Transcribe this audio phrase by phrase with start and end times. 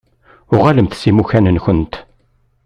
[0.55, 1.93] Uɣalemt s imukan-nkent.